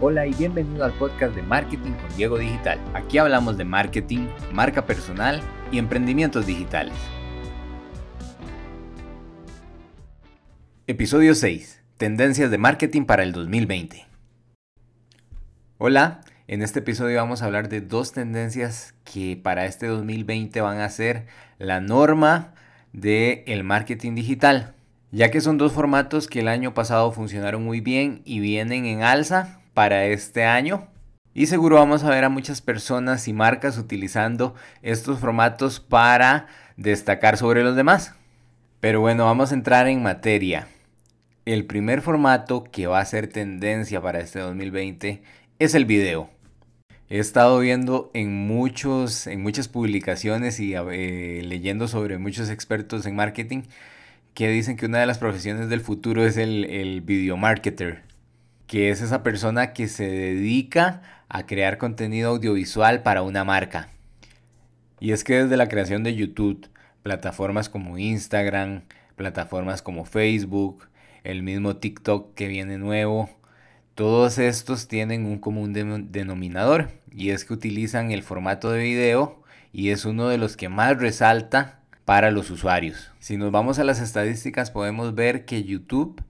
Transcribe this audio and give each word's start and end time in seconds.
Hola 0.00 0.28
y 0.28 0.32
bienvenido 0.32 0.84
al 0.84 0.92
podcast 0.92 1.34
de 1.34 1.42
Marketing 1.42 1.90
con 1.90 2.16
Diego 2.16 2.38
Digital. 2.38 2.78
Aquí 2.94 3.18
hablamos 3.18 3.58
de 3.58 3.64
marketing, 3.64 4.28
marca 4.52 4.86
personal 4.86 5.40
y 5.72 5.78
emprendimientos 5.78 6.46
digitales. 6.46 6.94
Episodio 10.86 11.34
6. 11.34 11.82
Tendencias 11.96 12.48
de 12.52 12.58
marketing 12.58 13.06
para 13.06 13.24
el 13.24 13.32
2020. 13.32 14.06
Hola, 15.78 16.20
en 16.46 16.62
este 16.62 16.78
episodio 16.78 17.16
vamos 17.16 17.42
a 17.42 17.46
hablar 17.46 17.68
de 17.68 17.80
dos 17.80 18.12
tendencias 18.12 18.94
que 19.02 19.36
para 19.36 19.66
este 19.66 19.88
2020 19.88 20.60
van 20.60 20.78
a 20.78 20.88
ser 20.90 21.26
la 21.58 21.80
norma 21.80 22.54
del 22.92 23.42
el 23.46 23.64
marketing 23.64 24.14
digital, 24.14 24.76
ya 25.10 25.32
que 25.32 25.40
son 25.40 25.58
dos 25.58 25.72
formatos 25.72 26.28
que 26.28 26.38
el 26.38 26.46
año 26.46 26.72
pasado 26.72 27.10
funcionaron 27.10 27.64
muy 27.64 27.80
bien 27.80 28.22
y 28.24 28.38
vienen 28.38 28.86
en 28.86 29.02
alza 29.02 29.58
para 29.78 30.06
este 30.06 30.44
año. 30.44 30.88
Y 31.34 31.46
seguro 31.46 31.76
vamos 31.76 32.02
a 32.02 32.10
ver 32.10 32.24
a 32.24 32.28
muchas 32.28 32.60
personas 32.60 33.28
y 33.28 33.32
marcas 33.32 33.78
utilizando 33.78 34.56
estos 34.82 35.20
formatos 35.20 35.78
para 35.78 36.48
destacar 36.76 37.36
sobre 37.36 37.62
los 37.62 37.76
demás. 37.76 38.12
Pero 38.80 39.00
bueno, 39.00 39.26
vamos 39.26 39.52
a 39.52 39.54
entrar 39.54 39.86
en 39.86 40.02
materia. 40.02 40.66
El 41.44 41.64
primer 41.64 42.02
formato 42.02 42.64
que 42.64 42.88
va 42.88 42.98
a 42.98 43.04
ser 43.04 43.28
tendencia 43.28 44.00
para 44.00 44.18
este 44.18 44.40
2020 44.40 45.22
es 45.60 45.76
el 45.76 45.84
video. 45.84 46.28
He 47.08 47.20
estado 47.20 47.60
viendo 47.60 48.10
en, 48.14 48.34
muchos, 48.48 49.28
en 49.28 49.40
muchas 49.44 49.68
publicaciones 49.68 50.58
y 50.58 50.74
eh, 50.74 51.42
leyendo 51.44 51.86
sobre 51.86 52.18
muchos 52.18 52.50
expertos 52.50 53.06
en 53.06 53.14
marketing 53.14 53.62
que 54.34 54.48
dicen 54.48 54.76
que 54.76 54.86
una 54.86 54.98
de 54.98 55.06
las 55.06 55.18
profesiones 55.18 55.68
del 55.68 55.82
futuro 55.82 56.26
es 56.26 56.36
el, 56.36 56.64
el 56.64 57.00
video 57.00 57.36
marketer 57.36 58.07
que 58.68 58.90
es 58.90 59.00
esa 59.00 59.22
persona 59.22 59.72
que 59.72 59.88
se 59.88 60.08
dedica 60.08 61.02
a 61.28 61.46
crear 61.46 61.78
contenido 61.78 62.30
audiovisual 62.30 63.02
para 63.02 63.22
una 63.22 63.42
marca. 63.42 63.88
Y 65.00 65.12
es 65.12 65.24
que 65.24 65.42
desde 65.42 65.56
la 65.56 65.68
creación 65.68 66.04
de 66.04 66.14
YouTube, 66.14 66.68
plataformas 67.02 67.70
como 67.70 67.98
Instagram, 67.98 68.82
plataformas 69.16 69.80
como 69.80 70.04
Facebook, 70.04 70.86
el 71.24 71.42
mismo 71.42 71.76
TikTok 71.76 72.34
que 72.34 72.46
viene 72.46 72.76
nuevo, 72.76 73.30
todos 73.94 74.38
estos 74.38 74.86
tienen 74.86 75.24
un 75.24 75.38
común 75.38 75.72
denominador 76.12 76.90
y 77.10 77.30
es 77.30 77.46
que 77.46 77.54
utilizan 77.54 78.12
el 78.12 78.22
formato 78.22 78.70
de 78.70 78.82
video 78.82 79.42
y 79.72 79.90
es 79.90 80.04
uno 80.04 80.28
de 80.28 80.36
los 80.36 80.56
que 80.58 80.68
más 80.68 80.98
resalta 80.98 81.80
para 82.04 82.30
los 82.30 82.50
usuarios. 82.50 83.12
Si 83.18 83.38
nos 83.38 83.50
vamos 83.50 83.78
a 83.78 83.84
las 83.84 84.00
estadísticas 84.00 84.70
podemos 84.70 85.14
ver 85.14 85.46
que 85.46 85.64
YouTube 85.64 86.22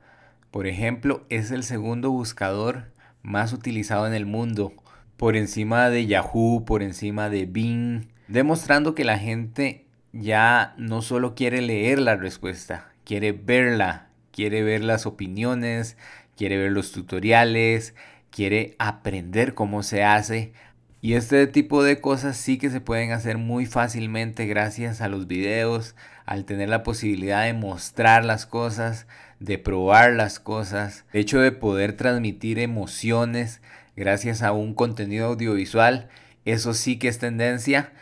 por 0.51 0.67
ejemplo, 0.67 1.25
es 1.29 1.51
el 1.51 1.63
segundo 1.63 2.11
buscador 2.11 2.93
más 3.23 3.53
utilizado 3.53 4.07
en 4.07 4.15
el 4.15 4.27
mundo, 4.27 4.73
por 5.17 5.37
encima 5.37 5.91
de 5.91 6.07
Yahoo, 6.07 6.65
por 6.65 6.83
encima 6.83 7.29
de 7.29 7.45
Bing, 7.47 8.07
demostrando 8.29 8.95
que 8.95 9.05
la 9.05 9.19
gente 9.19 9.85
ya 10.13 10.75
no 10.79 11.03
solo 11.03 11.35
quiere 11.35 11.61
leer 11.61 11.99
la 11.99 12.17
respuesta, 12.17 12.93
quiere 13.05 13.33
verla, 13.33 14.09
quiere 14.31 14.63
ver 14.63 14.85
las 14.85 15.07
opiniones, 15.07 15.97
quiere 16.37 16.57
ver 16.57 16.73
los 16.73 16.93
tutoriales, 16.93 17.95
quiere 18.31 18.77
aprender 18.79 19.55
cómo 19.55 19.83
se 19.83 20.05
hace. 20.05 20.53
Y 21.01 21.15
este 21.15 21.47
tipo 21.47 21.83
de 21.83 22.01
cosas 22.01 22.37
sí 22.37 22.59
que 22.59 22.71
se 22.71 22.81
pueden 22.81 23.13
hacer 23.13 23.39
muy 23.39 23.67
fácilmente 23.67 24.47
gracias 24.47 25.01
a 25.01 25.09
los 25.09 25.27
videos, 25.27 25.95
al 26.27 26.45
tener 26.45 26.69
la 26.69 26.83
posibilidad 26.83 27.45
de 27.45 27.55
mostrar 27.55 28.25
las 28.25 28.47
cosas, 28.47 29.07
de 29.41 29.59
probar 29.59 30.13
las 30.13 30.41
cosas, 30.41 31.05
el 31.13 31.21
hecho 31.21 31.41
de 31.41 31.53
poder 31.53 31.93
transmitir 31.95 32.59
emociones 32.59 33.61
gracias 33.97 34.43
a 34.43 34.53
un 34.53 34.75
contenido 34.75 35.27
audiovisual, 35.27 36.09
eso 36.45 36.75
sí 36.75 36.99
que 36.99 37.09
es 37.09 37.19
tendencia 37.19 37.93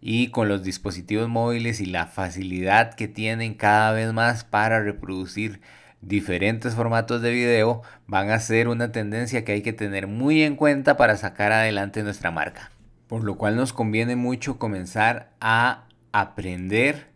y 0.00 0.28
con 0.28 0.48
los 0.48 0.62
dispositivos 0.62 1.28
móviles 1.28 1.80
y 1.80 1.86
la 1.86 2.06
facilidad 2.06 2.94
que 2.94 3.08
tienen 3.08 3.54
cada 3.54 3.92
vez 3.92 4.12
más 4.12 4.44
para 4.44 4.82
reproducir 4.82 5.60
diferentes 6.02 6.74
formatos 6.74 7.22
de 7.22 7.32
video 7.32 7.82
van 8.06 8.30
a 8.30 8.38
ser 8.38 8.68
una 8.68 8.92
tendencia 8.92 9.44
que 9.44 9.52
hay 9.52 9.62
que 9.62 9.72
tener 9.72 10.06
muy 10.06 10.42
en 10.42 10.56
cuenta 10.56 10.96
para 10.96 11.16
sacar 11.16 11.52
adelante 11.52 12.02
nuestra 12.02 12.30
marca. 12.30 12.70
Por 13.06 13.24
lo 13.24 13.36
cual 13.36 13.56
nos 13.56 13.72
conviene 13.72 14.16
mucho 14.16 14.58
comenzar 14.58 15.30
a 15.40 15.86
aprender 16.12 17.13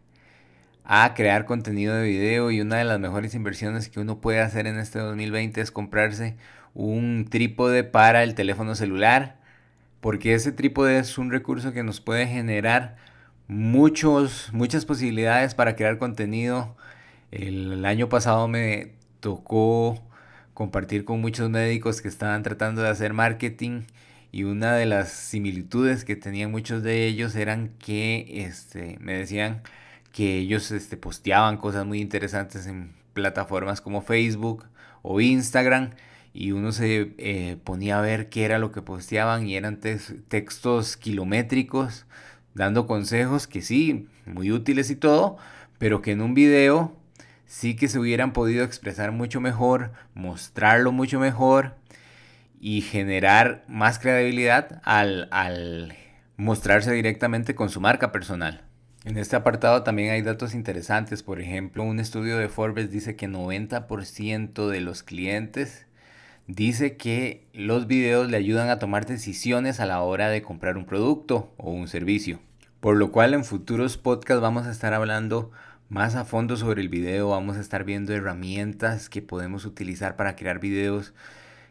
a 0.88 1.14
crear 1.14 1.44
contenido 1.44 1.94
de 1.94 2.08
video 2.08 2.50
y 2.50 2.62
una 2.62 2.78
de 2.78 2.84
las 2.84 2.98
mejores 2.98 3.34
inversiones 3.34 3.90
que 3.90 4.00
uno 4.00 4.20
puede 4.20 4.40
hacer 4.40 4.66
en 4.66 4.78
este 4.78 4.98
2020 4.98 5.60
es 5.60 5.70
comprarse 5.70 6.36
un 6.74 7.26
trípode 7.30 7.84
para 7.84 8.22
el 8.24 8.34
teléfono 8.34 8.74
celular 8.74 9.38
porque 10.00 10.34
ese 10.34 10.50
trípode 10.50 10.98
es 10.98 11.18
un 11.18 11.30
recurso 11.30 11.72
que 11.72 11.82
nos 11.82 12.00
puede 12.00 12.26
generar 12.26 12.96
muchos, 13.48 14.50
muchas 14.52 14.86
posibilidades 14.86 15.54
para 15.54 15.76
crear 15.76 15.98
contenido. 15.98 16.76
El, 17.32 17.84
año 17.84 18.08
pasado 18.08 18.48
me 18.48 18.92
tocó 19.20 20.02
compartir 20.54 21.04
con 21.04 21.20
muchos 21.20 21.50
médicos 21.50 22.00
que 22.00 22.08
estaban 22.08 22.42
tratando 22.42 22.82
de 22.82 22.88
hacer 22.88 23.12
marketing 23.12 23.82
y 24.32 24.44
una 24.44 24.74
de 24.74 24.86
las 24.86 25.10
similitudes 25.10 26.04
que 26.04 26.16
tenían 26.16 26.50
muchos 26.50 26.82
de 26.82 27.06
ellos 27.06 27.34
eran 27.36 27.70
que 27.78 28.44
este, 28.44 28.98
me 29.00 29.14
decían 29.14 29.62
que 30.12 30.38
ellos 30.38 30.70
este, 30.70 30.96
posteaban 30.96 31.56
cosas 31.56 31.86
muy 31.86 32.00
interesantes 32.00 32.66
en 32.66 32.92
plataformas 33.12 33.80
como 33.80 34.02
Facebook 34.02 34.64
o 35.02 35.20
Instagram 35.20 35.90
y 36.32 36.52
uno 36.52 36.72
se 36.72 37.14
eh, 37.18 37.56
ponía 37.64 37.98
a 37.98 38.02
ver 38.02 38.28
qué 38.28 38.44
era 38.44 38.58
lo 38.58 38.70
que 38.72 38.82
posteaban 38.82 39.46
y 39.46 39.56
eran 39.56 39.80
textos 39.80 40.96
kilométricos 40.96 42.06
dando 42.54 42.86
consejos 42.86 43.46
que 43.46 43.62
sí, 43.62 44.08
muy 44.26 44.52
útiles 44.52 44.90
y 44.90 44.96
todo, 44.96 45.38
pero 45.78 46.02
que 46.02 46.12
en 46.12 46.20
un 46.20 46.34
video 46.34 46.96
sí 47.46 47.76
que 47.76 47.88
se 47.88 47.98
hubieran 47.98 48.32
podido 48.32 48.64
expresar 48.64 49.12
mucho 49.12 49.40
mejor, 49.40 49.92
mostrarlo 50.14 50.92
mucho 50.92 51.18
mejor 51.18 51.76
y 52.60 52.82
generar 52.82 53.64
más 53.68 53.98
credibilidad 53.98 54.80
al, 54.84 55.28
al 55.30 55.94
mostrarse 56.36 56.92
directamente 56.92 57.54
con 57.54 57.70
su 57.70 57.80
marca 57.80 58.12
personal. 58.12 58.67
En 59.04 59.16
este 59.16 59.36
apartado 59.36 59.84
también 59.84 60.10
hay 60.10 60.22
datos 60.22 60.54
interesantes. 60.54 61.22
Por 61.22 61.40
ejemplo, 61.40 61.84
un 61.84 62.00
estudio 62.00 62.36
de 62.36 62.48
Forbes 62.48 62.90
dice 62.90 63.14
que 63.16 63.28
90% 63.28 64.68
de 64.68 64.80
los 64.80 65.02
clientes 65.02 65.86
dice 66.48 66.96
que 66.96 67.46
los 67.52 67.86
videos 67.86 68.28
le 68.28 68.36
ayudan 68.36 68.70
a 68.70 68.78
tomar 68.78 69.06
decisiones 69.06 69.80
a 69.80 69.86
la 69.86 70.00
hora 70.02 70.30
de 70.30 70.42
comprar 70.42 70.76
un 70.76 70.84
producto 70.84 71.52
o 71.58 71.70
un 71.70 71.86
servicio. 71.86 72.40
Por 72.80 72.96
lo 72.96 73.12
cual 73.12 73.34
en 73.34 73.44
futuros 73.44 73.96
podcasts 73.98 74.42
vamos 74.42 74.66
a 74.66 74.72
estar 74.72 74.94
hablando 74.94 75.52
más 75.88 76.16
a 76.16 76.24
fondo 76.24 76.56
sobre 76.56 76.82
el 76.82 76.88
video, 76.88 77.28
vamos 77.28 77.56
a 77.56 77.60
estar 77.60 77.84
viendo 77.84 78.12
herramientas 78.14 79.08
que 79.08 79.22
podemos 79.22 79.64
utilizar 79.64 80.16
para 80.16 80.36
crear 80.36 80.58
videos 80.58 81.14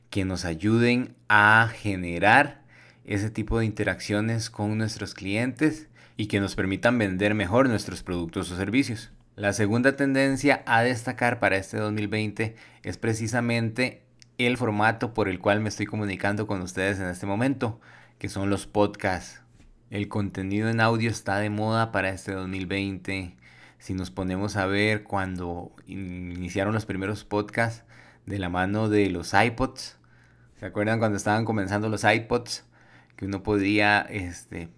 que 0.09 0.25
nos 0.25 0.45
ayuden 0.45 1.15
a 1.27 1.69
generar 1.73 2.61
ese 3.05 3.29
tipo 3.29 3.59
de 3.59 3.65
interacciones 3.65 4.49
con 4.49 4.77
nuestros 4.77 5.13
clientes 5.13 5.87
y 6.17 6.25
que 6.25 6.39
nos 6.39 6.55
permitan 6.55 6.97
vender 6.97 7.35
mejor 7.35 7.69
nuestros 7.69 8.03
productos 8.03 8.51
o 8.51 8.57
servicios. 8.57 9.11
La 9.35 9.53
segunda 9.53 9.95
tendencia 9.95 10.63
a 10.65 10.81
destacar 10.81 11.39
para 11.39 11.57
este 11.57 11.77
2020 11.77 12.55
es 12.81 12.97
precisamente 12.97 14.03
el 14.39 14.57
formato 14.57 15.13
por 15.13 15.29
el 15.29 15.39
cual 15.39 15.61
me 15.61 15.69
estoy 15.69 15.85
comunicando 15.85 16.47
con 16.47 16.61
ustedes 16.61 16.99
en 16.99 17.07
este 17.07 17.27
momento, 17.27 17.79
que 18.17 18.29
son 18.29 18.49
los 18.49 18.65
podcasts. 18.65 19.43
El 19.91 20.07
contenido 20.07 20.69
en 20.69 20.81
audio 20.81 21.11
está 21.11 21.37
de 21.37 21.51
moda 21.51 21.91
para 21.91 22.09
este 22.09 22.33
2020. 22.33 23.37
Si 23.77 23.93
nos 23.93 24.09
ponemos 24.09 24.57
a 24.57 24.65
ver 24.65 25.03
cuando 25.03 25.71
iniciaron 25.85 26.73
los 26.73 26.87
primeros 26.87 27.23
podcasts 27.23 27.85
de 28.25 28.39
la 28.39 28.49
mano 28.49 28.89
de 28.89 29.11
los 29.11 29.33
iPods, 29.35 29.97
¿se 30.59 30.65
acuerdan 30.65 30.97
cuando 30.97 31.17
estaban 31.17 31.45
comenzando 31.45 31.89
los 31.89 32.03
iPods? 32.03 32.65
Que 33.15 33.25
uno 33.25 33.43
podía 33.43 34.01
este, 34.01 34.69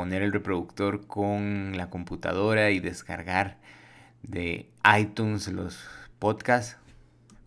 poner 0.00 0.22
el 0.22 0.32
reproductor 0.32 1.06
con 1.06 1.76
la 1.76 1.90
computadora 1.90 2.70
y 2.70 2.80
descargar 2.80 3.58
de 4.22 4.70
iTunes 4.98 5.48
los 5.48 5.78
podcasts. 6.18 6.78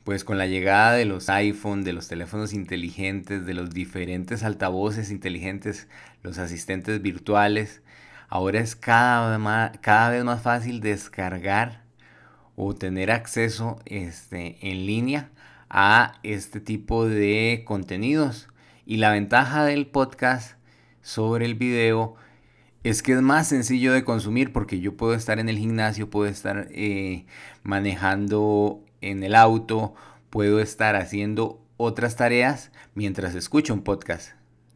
Pues 0.04 0.24
con 0.24 0.38
la 0.38 0.46
llegada 0.46 0.94
de 0.94 1.06
los 1.06 1.30
iPhone, 1.30 1.84
de 1.84 1.94
los 1.94 2.08
teléfonos 2.08 2.54
inteligentes, 2.54 3.48
de 3.48 3.56
los 3.56 3.72
diferentes 3.72 4.44
altavoces 4.44 5.10
inteligentes, 5.10 5.88
los 6.22 6.38
asistentes 6.38 7.02
virtuales, 7.02 7.82
ahora 8.30 8.60
es 8.60 8.76
cada, 8.76 9.40
más, 9.40 9.72
cada 9.82 10.12
vez 10.12 10.24
más 10.24 10.44
fácil 10.44 10.80
descargar 10.80 11.82
o 12.56 12.76
tener 12.76 13.10
acceso 13.10 13.80
este, 13.86 14.60
en 14.62 14.86
línea 14.86 15.32
a 15.72 16.20
este 16.22 16.60
tipo 16.60 17.08
de 17.08 17.64
contenidos. 17.66 18.48
Y 18.86 18.98
la 18.98 19.12
ventaja 19.12 19.66
del 19.66 19.88
podcast 19.88 20.56
sobre 21.02 21.46
el 21.46 21.56
video 21.56 22.16
es 22.84 23.02
que 23.02 23.14
es 23.14 23.22
más 23.22 23.48
sencillo 23.48 23.94
de 23.94 24.04
consumir 24.04 24.52
porque 24.52 24.80
yo 24.80 24.98
puedo 24.98 25.14
estar 25.14 25.40
en 25.40 25.50
el 25.50 25.58
gimnasio, 25.58 26.10
puedo 26.10 26.30
estar 26.30 26.68
eh, 26.72 27.26
manejando 27.64 28.84
en 29.02 29.24
el 29.24 29.36
auto, 29.36 29.96
puedo 30.30 30.60
estar 30.60 30.96
haciendo 30.96 31.62
otras 31.78 32.18
tareas 32.18 32.72
mientras 32.94 33.36
escucho 33.36 33.74
un 33.74 33.84
podcast. 33.84 34.32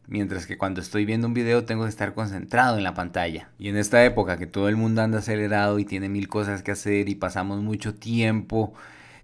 Mientras 0.06 0.46
que 0.46 0.56
cuando 0.56 0.80
estoy 0.80 1.04
viendo 1.04 1.26
un 1.26 1.34
video 1.34 1.66
tengo 1.66 1.82
que 1.84 1.90
estar 1.90 2.14
concentrado 2.14 2.78
en 2.78 2.84
la 2.84 2.94
pantalla. 2.94 3.50
Y 3.58 3.68
en 3.68 3.76
esta 3.76 4.02
época 4.04 4.38
que 4.38 4.46
todo 4.46 4.70
el 4.70 4.76
mundo 4.76 5.02
anda 5.02 5.18
acelerado 5.18 5.78
y 5.78 5.84
tiene 5.84 6.08
mil 6.08 6.28
cosas 6.28 6.62
que 6.62 6.70
hacer 6.70 7.10
y 7.10 7.14
pasamos 7.14 7.60
mucho 7.60 7.94
tiempo 7.94 8.72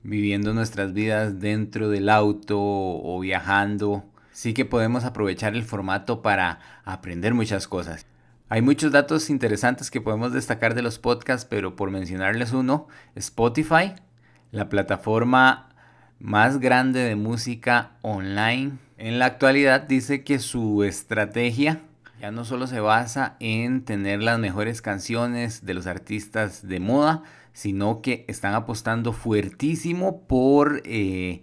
viviendo 0.03 0.53
nuestras 0.53 0.93
vidas 0.93 1.41
dentro 1.41 1.89
del 1.89 2.11
auto 2.11 2.59
o 2.61 3.19
viajando, 3.21 4.05
sí 4.33 4.53
que 4.53 4.67
podemos 4.67 5.05
aprovechar 5.05 5.55
el 5.55 5.65
formato 5.65 6.21
para 6.21 6.61
aprender 6.85 7.33
muchas 7.33 7.67
cosas. 7.67 8.05
Hay 8.55 8.63
muchos 8.63 8.93
datos 8.93 9.31
interesantes 9.31 9.91
que 9.91 10.01
podemos 10.01 10.33
destacar 10.33 10.77
de 10.77 10.83
los 10.83 11.01
podcasts, 11.01 11.45
pero 11.45 11.75
por 11.75 11.91
mencionarles 11.91 12.53
uno, 12.53 12.87
Spotify, 13.17 13.95
la 14.53 14.69
plataforma 14.69 15.71
más 16.21 16.61
grande 16.61 17.01
de 17.01 17.17
música 17.17 17.97
online 18.03 18.79
en 18.97 19.19
la 19.19 19.27
actualidad, 19.27 19.81
dice 19.81 20.23
que 20.23 20.39
su 20.39 20.85
estrategia 20.85 21.81
ya 22.21 22.31
no 22.31 22.45
solo 22.45 22.69
se 22.69 22.79
basa 22.79 23.35
en 23.41 23.85
tener 23.85 24.23
las 24.23 24.39
mejores 24.39 24.81
canciones 24.83 25.67
de 25.67 25.75
los 25.75 25.89
artistas 25.89 26.69
de 26.69 26.79
moda, 26.79 27.25
sino 27.55 28.03
que 28.03 28.25
están 28.29 28.55
apostando 28.55 29.13
fuertísimo 29.13 30.29
por 30.29 30.81
eh, 30.85 31.43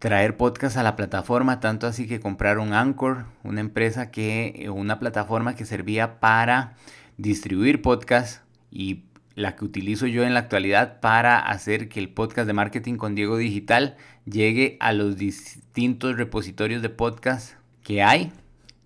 traer 0.00 0.38
podcast 0.38 0.78
a 0.78 0.82
la 0.82 0.96
plataforma, 0.96 1.60
tanto 1.60 1.86
así 1.86 2.08
que 2.08 2.20
compraron 2.20 2.72
Anchor, 2.72 3.26
una 3.44 3.60
empresa 3.60 4.10
que, 4.10 4.68
una 4.74 4.98
plataforma 4.98 5.54
que 5.54 5.66
servía 5.66 6.20
para 6.20 6.74
distribuir 7.18 7.82
podcast 7.82 8.42
y 8.70 9.04
la 9.34 9.56
que 9.56 9.66
utilizo 9.66 10.06
yo 10.06 10.24
en 10.24 10.32
la 10.32 10.40
actualidad 10.40 11.00
para 11.00 11.38
hacer 11.38 11.90
que 11.90 12.00
el 12.00 12.08
podcast 12.08 12.46
de 12.46 12.54
marketing 12.54 12.96
con 12.96 13.14
Diego 13.14 13.36
Digital 13.36 13.96
llegue 14.24 14.78
a 14.80 14.94
los 14.94 15.18
distintos 15.18 16.16
repositorios 16.16 16.80
de 16.80 16.88
podcast 16.88 17.52
que 17.82 18.02
hay. 18.02 18.32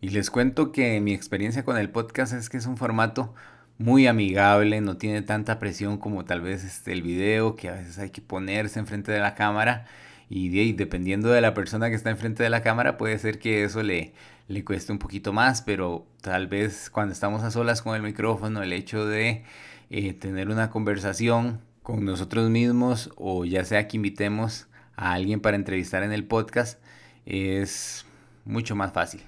Y 0.01 0.09
les 0.09 0.31
cuento 0.31 0.73
que 0.73 1.01
mi 1.01 1.15
experiencia 1.15 1.65
con 1.65 1.79
el 1.79 1.91
podcast 1.91 2.33
es 2.33 2.51
que 2.51 2.57
es 2.57 2.67
un 2.67 2.77
formato 2.77 3.33
muy 3.79 4.09
amigable, 4.09 4.81
no 4.81 4.97
tiene 4.97 5.23
tanta 5.23 5.61
presión 5.61 5.97
como 5.97 6.25
tal 6.25 6.41
vez 6.41 6.65
este, 6.65 6.93
el 6.93 7.03
video, 7.03 7.55
que 7.55 7.69
a 7.69 7.73
veces 7.73 7.99
hay 8.01 8.11
que 8.11 8.21
ponerse 8.21 8.81
enfrente 8.81 9.13
de 9.13 9.21
la 9.21 9.37
cámara. 9.37 9.87
Y, 10.29 10.73
dependiendo 10.73 11.29
de 11.31 11.41
la 11.41 11.55
persona 11.55 11.91
que 11.91 11.97
está 11.97 12.11
enfrente 12.11 12.43
de 12.43 12.51
la 12.51 12.63
cámara, 12.63 12.97
puede 12.97 13.19
ser 13.19 13.39
que 13.39 13.65
eso 13.65 13.83
le, 13.83 14.15
le 14.49 14.65
cueste 14.65 14.93
un 14.93 14.99
poquito 14.99 15.33
más, 15.33 15.63
pero 15.63 16.07
tal 16.23 16.47
vez 16.47 16.91
cuando 16.91 17.13
estamos 17.13 17.43
a 17.43 17.51
solas 17.51 17.83
con 17.83 17.95
el 17.95 18.03
micrófono, 18.03 18.63
el 18.63 18.73
hecho 18.73 19.07
de 19.07 19.45
eh, 19.91 20.13
tener 20.15 20.49
una 20.49 20.71
conversación 20.71 21.61
con 21.83 22.05
nosotros 22.05 22.49
mismos 22.51 23.11
o 23.17 23.45
ya 23.45 23.65
sea 23.65 23.87
que 23.87 23.99
invitemos 23.99 24.67
a 24.97 25.13
alguien 25.13 25.41
para 25.41 25.57
entrevistar 25.57 26.03
en 26.03 26.13
el 26.13 26.25
podcast 26.25 26.81
es 27.27 28.07
mucho 28.45 28.75
más 28.75 28.93
fácil. 28.93 29.23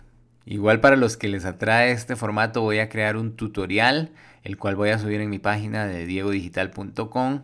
Igual 0.46 0.80
para 0.80 0.96
los 0.96 1.16
que 1.16 1.28
les 1.28 1.44
atrae 1.44 1.90
este 1.90 2.16
formato 2.16 2.62
voy 2.62 2.78
a 2.78 2.88
crear 2.88 3.16
un 3.16 3.36
tutorial 3.36 4.12
el 4.42 4.56
cual 4.56 4.76
voy 4.76 4.90
a 4.90 4.98
subir 4.98 5.20
en 5.20 5.28
mi 5.28 5.38
página 5.38 5.86
de 5.86 6.06
diegodigital.com 6.06 7.42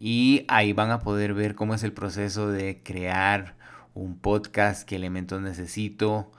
y 0.00 0.44
ahí 0.46 0.72
van 0.72 0.90
a 0.90 1.00
poder 1.00 1.34
ver 1.34 1.56
cómo 1.56 1.74
es 1.74 1.82
el 1.82 1.92
proceso 1.92 2.48
de 2.50 2.80
crear 2.84 3.56
un 3.94 4.16
podcast, 4.16 4.88
qué 4.88 4.94
elementos 4.94 5.42
necesito, 5.42 6.30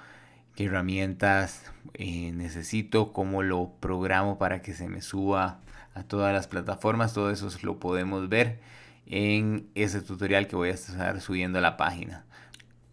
qué 0.55 0.65
herramientas 0.65 1.63
eh, 1.93 2.31
necesito, 2.31 3.11
cómo 3.11 3.43
lo 3.43 3.73
programo 3.81 4.37
para 4.37 4.61
que 4.61 4.73
se 4.73 4.87
me 4.87 5.01
suba 5.01 5.59
a 5.93 6.03
todas 6.03 6.33
las 6.33 6.47
plataformas. 6.47 7.13
Todo 7.13 7.31
eso 7.31 7.49
lo 7.63 7.79
podemos 7.79 8.29
ver 8.29 8.61
en 9.05 9.67
ese 9.75 10.01
tutorial 10.01 10.47
que 10.47 10.55
voy 10.55 10.69
a 10.69 10.73
estar 10.73 11.19
subiendo 11.19 11.59
a 11.59 11.61
la 11.61 11.75
página. 11.75 12.23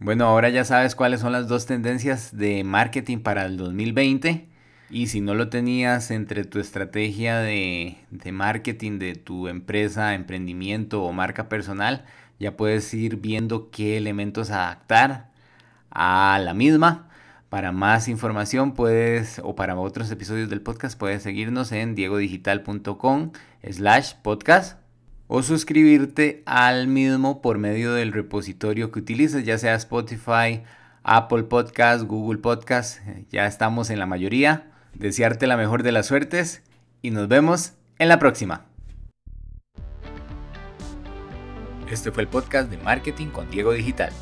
Bueno, 0.01 0.27
ahora 0.27 0.49
ya 0.49 0.65
sabes 0.65 0.97
cuáles 0.97 1.21
son 1.21 1.31
las 1.31 1.47
dos 1.47 1.67
tendencias 1.67 2.37
de 2.37 2.65
marketing 2.65 3.19
para 3.19 3.47
el 3.47 3.57
2020. 3.57 4.49
Y 4.89 5.09
si 5.09 5.21
no 5.21 5.35
lo 5.35 5.49
tenías 5.49 6.11
entre 6.11 6.45
tu 6.45 6.61
estrategia 6.61 7.39
de, 7.39 7.99
de, 8.11 8.33
marketing 8.33 8.99
de 8.99 9.15
tu 9.15 9.49
empresa, 9.49 10.15
emprendimiento 10.15 11.03
o 11.03 11.13
marca 11.13 11.49
personal, 11.49 12.05
ya 12.39 12.57
puedes 12.57 12.93
ir 12.95 13.17
viendo 13.17 13.71
qué 13.71 13.97
elementos 13.97 14.51
adaptar 14.51 15.31
a 15.91 16.39
la 16.43 16.55
misma 16.55 17.07
para 17.49 17.73
más 17.73 18.09
información 18.09 18.75
puedes, 18.75 19.41
o 19.43 19.55
para 19.55 19.77
otros 19.77 20.11
episodios 20.11 20.51
del 20.51 20.61
podcast, 20.61 20.99
puedes 20.99 21.23
seguirnos 21.23 21.73
en 21.73 21.95
diegodigital.com 21.95 23.31
slash 23.71 24.15
podcast 24.23 24.79
o 25.29 25.43
suscribirte 25.43 26.43
al 26.45 26.87
mismo 26.89 27.41
por 27.43 27.59
medio 27.59 27.95
del 27.95 28.13
repositorio 28.13 28.91
que 28.91 28.99
utilices, 28.99 29.45
ya 29.45 29.59
sea 29.59 29.75
Spotify, 29.77 30.65
Apple 31.03 31.45
Podcast, 31.45 32.05
Google 32.05 32.39
Podcast, 32.39 33.01
ya 33.31 33.47
estamos 33.47 33.91
en 33.91 34.01
la 34.01 34.07
mayoría. 34.07 34.76
Desearte 34.99 35.47
la 35.47 35.59
mejor 35.59 35.83
de 35.83 35.93
las 35.93 36.07
suertes 36.07 36.63
y 37.03 37.11
nos 37.11 37.29
vemos 37.29 37.75
en 37.99 38.09
la 38.09 38.19
próxima. 38.19 38.65
Este 41.91 42.11
fue 42.11 42.23
el 42.23 42.29
podcast 42.29 42.71
de 42.71 42.79
Marketing 42.79 43.27
con 43.27 43.51
Diego 43.51 43.73
Digital. 43.73 44.13